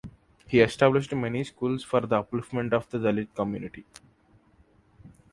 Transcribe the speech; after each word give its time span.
He 0.47 0.61
established 0.61 1.13
many 1.13 1.43
schools 1.43 1.83
for 1.83 2.01
the 2.01 2.23
upliftment 2.23 2.73
of 2.73 2.89
the 2.89 2.97
Dalit 2.97 3.35
community. 3.35 3.85